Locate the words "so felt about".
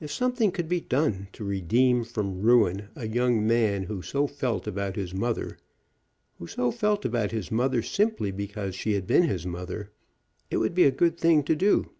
4.02-4.96, 6.48-7.30